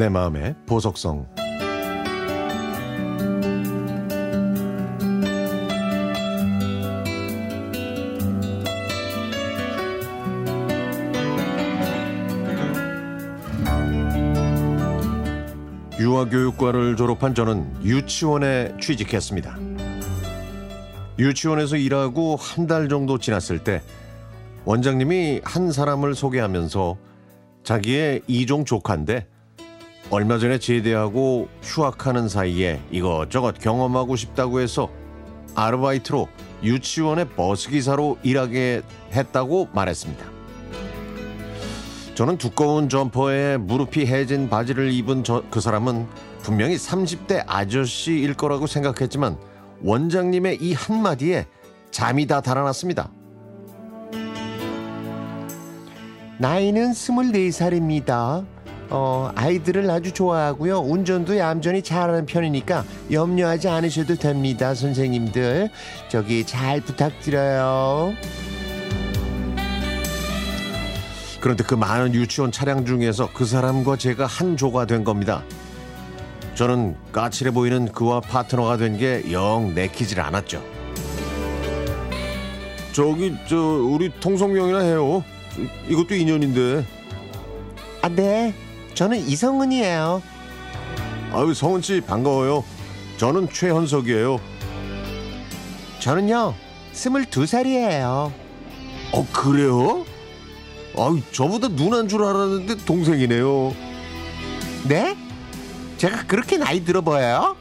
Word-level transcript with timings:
내 0.00 0.08
마음의 0.08 0.54
보석성 0.64 1.26
유아교육과를 15.98 16.96
졸업한 16.96 17.34
저는 17.34 17.70
유치원에 17.84 18.74
취직했습니다. 18.80 19.58
유치원에서 21.18 21.76
일하고 21.76 22.36
한 22.36 22.66
달 22.66 22.88
정도 22.88 23.18
지났을 23.18 23.62
때 23.62 23.82
원장님이 24.64 25.42
한 25.44 25.70
사람을 25.70 26.14
소개하면서 26.14 26.96
자기의 27.64 28.22
이종 28.28 28.64
조카인데 28.64 29.26
얼마 30.10 30.38
전에 30.38 30.58
제대하고 30.58 31.48
휴학하는 31.62 32.28
사이에 32.28 32.82
이것저것 32.90 33.54
경험하고 33.60 34.16
싶다고 34.16 34.58
해서 34.58 34.90
아르바이트로 35.54 36.28
유치원의 36.64 37.28
버스기사로 37.30 38.18
일하게 38.24 38.82
했다고 39.12 39.68
말했습니다. 39.72 40.24
저는 42.16 42.38
두꺼운 42.38 42.88
점퍼에 42.88 43.56
무릎이 43.56 44.04
해진 44.04 44.50
바지를 44.50 44.90
입은 44.90 45.22
저, 45.22 45.44
그 45.48 45.60
사람은 45.60 46.08
분명히 46.42 46.74
30대 46.74 47.44
아저씨일 47.46 48.34
거라고 48.34 48.66
생각했지만 48.66 49.38
원장님의 49.82 50.58
이 50.60 50.74
한마디에 50.74 51.46
잠이 51.92 52.26
다 52.26 52.40
달아났습니다. 52.40 53.12
나이는 56.38 56.90
24살입니다. 56.92 58.44
어, 58.90 59.30
아이들을 59.36 59.88
아주 59.88 60.12
좋아하고요. 60.12 60.80
운전도 60.80 61.38
얌전히 61.38 61.80
잘하는 61.82 62.26
편이니까 62.26 62.84
염려하지 63.12 63.68
않으셔도 63.68 64.16
됩니다, 64.16 64.74
선생님들. 64.74 65.70
저기 66.08 66.44
잘 66.44 66.80
부탁드려요. 66.80 68.14
그런데 71.40 71.64
그 71.64 71.74
많은 71.74 72.14
유치원 72.14 72.52
차량 72.52 72.84
중에서 72.84 73.30
그 73.32 73.46
사람과 73.46 73.96
제가 73.96 74.26
한 74.26 74.56
조가 74.56 74.86
된 74.86 75.04
겁니다. 75.04 75.42
저는 76.54 76.96
까칠해 77.12 77.52
보이는 77.52 77.90
그와 77.92 78.20
파트너가 78.20 78.76
된 78.76 78.98
게 78.98 79.22
영 79.30 79.72
내키질 79.74 80.20
않았죠. 80.20 80.62
저기 82.92 83.34
저 83.48 83.56
우리 83.56 84.10
통성명이나 84.20 84.80
해요. 84.80 85.24
이것도 85.88 86.14
인연인데. 86.16 86.84
아, 88.02 88.08
네. 88.08 88.52
저는 89.00 89.16
이성은이에요. 89.16 90.22
아유 91.32 91.54
성은 91.54 91.80
씨 91.80 92.02
반가워요. 92.02 92.62
저는 93.16 93.48
최현석이에요. 93.50 94.38
저는요, 96.00 96.54
22살이에요. 96.92 98.30
어 99.12 99.26
그래요? 99.32 100.04
아유 100.98 101.22
저보다 101.32 101.68
누난 101.68 102.08
줄 102.08 102.22
알았는데 102.24 102.84
동생이네요. 102.84 103.74
네? 104.86 105.16
제가 105.96 106.26
그렇게 106.26 106.58
나이 106.58 106.84
들어 106.84 107.00
보여요? 107.00 107.56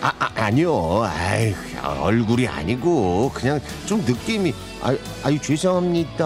아, 0.00 0.12
아 0.18 0.32
아니요. 0.34 1.04
아이 1.04 1.54
얼굴이 1.80 2.48
아니고 2.48 3.30
그냥 3.32 3.60
좀 3.86 4.00
느낌이 4.00 4.52
아유, 4.82 4.98
아유 5.22 5.38
죄송합니다. 5.40 6.24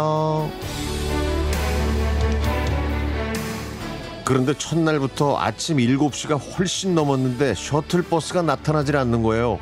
그런데 4.29 4.53
첫날부터 4.53 5.39
아침 5.39 5.79
7시가 5.79 6.39
훨씬 6.59 6.95
넘었는데 6.95 7.55
셔틀버스가 7.55 8.43
나타나질 8.43 8.95
않는 8.99 9.23
거예요. 9.23 9.59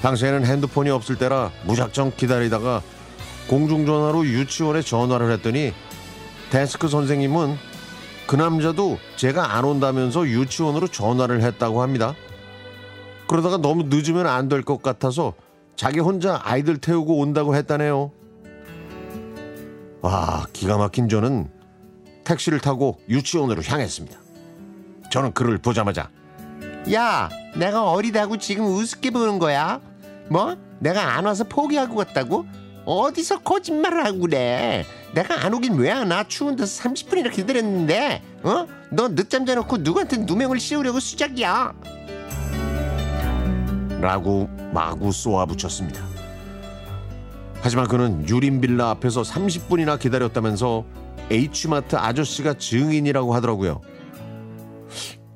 당시에는 0.00 0.46
핸드폰이 0.46 0.88
없을 0.88 1.16
때라 1.18 1.50
무작정 1.66 2.12
기다리다가 2.16 2.80
공중전화로 3.46 4.24
유치원에 4.24 4.80
전화를 4.80 5.30
했더니 5.32 5.74
데스크 6.48 6.88
선생님은 6.88 7.56
그 8.26 8.36
남자도 8.36 8.96
제가 9.16 9.54
안 9.54 9.66
온다면서 9.66 10.26
유치원으로 10.26 10.88
전화를 10.88 11.42
했다고 11.42 11.82
합니다. 11.82 12.14
그러다가 13.28 13.58
너무 13.58 13.82
늦으면 13.88 14.26
안 14.28 14.48
될 14.48 14.62
것 14.62 14.80
같아서 14.80 15.34
자기 15.76 16.00
혼자 16.00 16.40
아이들 16.42 16.78
태우고 16.78 17.18
온다고 17.18 17.54
했다네요. 17.54 18.12
와, 20.00 20.46
기가 20.54 20.78
막힌 20.78 21.10
저는 21.10 21.59
택시를 22.24 22.60
타고 22.60 23.00
유치원으로 23.08 23.62
향했습니다. 23.62 24.18
저는 25.10 25.32
그를 25.32 25.58
보자마자 25.58 26.08
야, 26.92 27.28
내가 27.56 27.90
어리다고 27.90 28.38
지금 28.38 28.64
우습게 28.66 29.10
보는 29.10 29.38
거야? 29.38 29.80
뭐? 30.28 30.56
내가 30.78 31.16
안 31.16 31.26
와서 31.26 31.44
포기하고 31.44 31.96
갔다고? 31.96 32.46
어디서 32.86 33.40
거짓말을 33.40 34.06
하고 34.06 34.20
그래? 34.20 34.86
내가 35.12 35.44
안 35.44 35.52
오긴 35.52 35.74
왜 35.74 35.90
안 35.90 36.10
와? 36.10 36.24
추운 36.26 36.56
데서 36.56 36.82
30분이나 36.84 37.30
기다렸는데, 37.32 38.22
어? 38.42 38.66
너 38.90 39.08
늦잠 39.08 39.44
자놓고 39.44 39.78
누구한테 39.78 40.18
누명을 40.18 40.58
씌우려고 40.58 41.00
수작이야? 41.00 41.74
라고 44.00 44.48
마구 44.72 45.12
쏘아붙였습니다. 45.12 46.00
하지만 47.60 47.86
그는 47.88 48.26
유림빌라 48.26 48.88
앞에서 48.90 49.20
30분이나 49.22 49.98
기다렸다면서 49.98 50.84
H마트 51.30 51.96
아저씨가 51.96 52.54
증인이라고 52.54 53.34
하더라고요. 53.34 53.80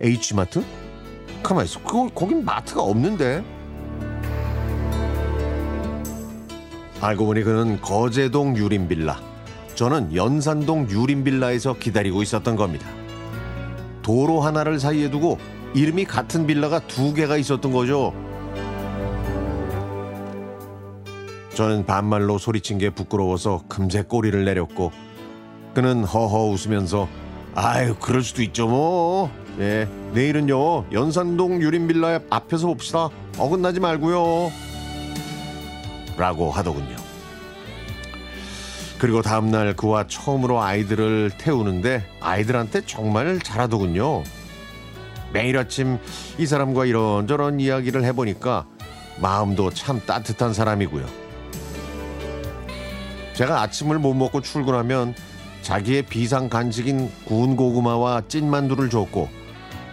H마트? 0.01 0.65
가만 1.43 1.65
있어. 1.65 1.81
그 1.83 2.13
거긴 2.13 2.45
마트가 2.45 2.83
없는데. 2.83 3.45
알고 7.01 7.27
보니 7.27 7.43
그는 7.43 7.81
거제동 7.81 8.57
유림빌라. 8.57 9.21
저는 9.75 10.15
연산동 10.15 10.89
유림빌라에서 10.89 11.75
기다리고 11.75 12.23
있었던 12.23 12.57
겁니다. 12.57 12.89
도로 14.03 14.41
하나를 14.41 14.81
사이에 14.81 15.11
두고 15.11 15.39
이름이 15.75 16.05
같은 16.05 16.47
빌라가 16.47 16.81
두 16.87 17.13
개가 17.13 17.37
있었던 17.37 17.73
거죠. 17.73 18.15
저는 21.55 21.87
반말로 21.87 22.39
소리친 22.39 22.79
게 22.79 22.91
부끄러워서 22.91 23.63
금세 23.69 24.03
꼬리를 24.03 24.45
내렸고 24.45 24.93
그는 25.75 26.05
허허 26.05 26.51
웃으면서 26.51 27.09
아유 27.55 27.97
그럴 28.01 28.23
수도 28.23 28.43
있죠 28.43 28.69
뭐. 28.69 29.31
예 29.61 29.89
내일은요 30.13 30.91
연산동 30.93 31.61
유림빌라 31.61 32.21
앞에서 32.31 32.69
봅시다. 32.69 33.11
어긋나지 33.39 33.81
말고요. 33.81 34.51
라고 36.17 36.51
하더군요. 36.51 36.97
그리고 38.99 39.21
다음날 39.21 39.75
그와 39.75 40.07
처음으로 40.07 40.63
아이들을 40.63 41.33
태우는데 41.37 42.07
아이들한테 42.21 42.83
정말 42.87 43.39
잘하더군요. 43.41 44.23
매일 45.33 45.59
아침 45.59 45.99
이 46.39 46.47
사람과 46.47 46.87
이런저런 46.87 47.59
이야기를 47.59 48.05
해보니까 48.05 48.67
마음도 49.21 49.71
참 49.71 50.01
따뜻한 50.07 50.55
사람이고요. 50.55 51.07
제가 53.35 53.63
아침을 53.63 53.99
못 53.99 54.15
먹고 54.15 54.41
출근하면 54.41 55.15
자기의 55.65 56.03
비상 56.03 56.51
간식인 56.51 57.11
구운 57.25 57.57
고구마와 57.57 58.25
찐만두를 58.29 58.91
줬고 58.91 59.31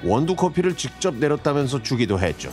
원두 0.03 0.35
커피를 0.35 0.75
직접 0.75 1.15
내렸다면서 1.15 1.81
주기도 1.81 2.19
했죠. 2.19 2.51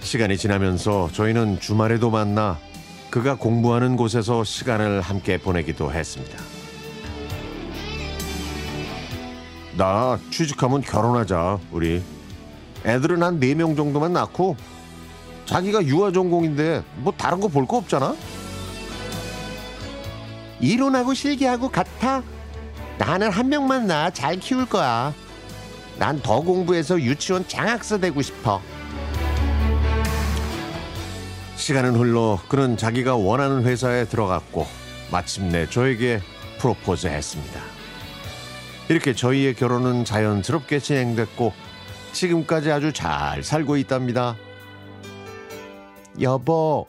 시간이 0.00 0.38
지나면서 0.38 1.10
저희는 1.12 1.60
주말에도 1.60 2.10
만나 2.10 2.58
그가 3.10 3.34
공부하는 3.34 3.96
곳에서 3.96 4.42
시간을 4.42 5.02
함께 5.02 5.36
보내기도 5.36 5.92
했습니다. 5.92 6.38
나 9.76 10.18
취직하면 10.30 10.80
결혼하자, 10.80 11.58
우리. 11.70 12.02
애들은 12.86 13.22
한 13.22 13.38
네 13.38 13.54
명 13.54 13.76
정도만 13.76 14.14
낳고 14.14 14.56
자기가 15.44 15.84
유아 15.84 16.12
전공인데 16.12 16.82
뭐 16.96 17.12
다른 17.16 17.38
거 17.40 17.48
볼 17.48 17.66
거 17.66 17.76
없잖아? 17.76 18.14
이론하고 20.60 21.14
실기하고 21.14 21.68
같아. 21.70 22.22
나는 22.98 23.30
한 23.30 23.48
명만 23.48 23.86
낳아 23.86 24.10
잘 24.10 24.36
키울 24.36 24.66
거야. 24.66 25.14
난 25.98 26.20
더 26.22 26.40
공부해서 26.40 27.00
유치원 27.00 27.46
장학사 27.48 27.98
되고 27.98 28.20
싶어. 28.22 28.60
시간은 31.56 31.96
흘러 31.96 32.38
그는 32.48 32.76
자기가 32.76 33.16
원하는 33.16 33.64
회사에 33.64 34.04
들어갔고 34.04 34.66
마침내 35.10 35.68
저에게 35.68 36.20
프로포즈 36.58 37.08
했습니다. 37.08 37.60
이렇게 38.88 39.12
저희의 39.14 39.54
결혼은 39.54 40.04
자연스럽게 40.04 40.78
진행됐고 40.78 41.52
지금까지 42.12 42.70
아주 42.70 42.92
잘 42.92 43.42
살고 43.42 43.76
있답니다. 43.76 44.36
여보, 46.20 46.86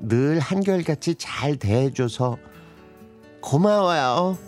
늘 0.00 0.38
한결같이 0.38 1.16
잘 1.16 1.56
대해줘서 1.56 2.38
고마워요. 3.44 4.38